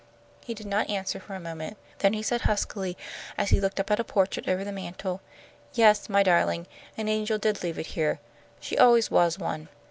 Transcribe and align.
He 0.43 0.55
did 0.55 0.65
not 0.65 0.89
answer 0.89 1.19
for 1.19 1.35
a 1.35 1.39
moment. 1.39 1.77
Then 1.99 2.13
he 2.13 2.23
said, 2.23 2.41
huskily, 2.41 2.97
as 3.37 3.51
he 3.51 3.61
looked 3.61 3.79
up 3.79 3.91
at 3.91 3.99
a 3.99 4.03
portrait 4.03 4.47
over 4.49 4.63
the 4.63 4.71
mantel, 4.71 5.21
"Yes, 5.75 6.09
my 6.09 6.23
darling, 6.23 6.65
an 6.97 7.07
angel 7.07 7.37
did 7.37 7.61
leave 7.61 7.77
it 7.77 7.85
here. 7.93 8.19
She 8.59 8.75
always 8.79 9.11
was 9.11 9.37
one. 9.37 9.69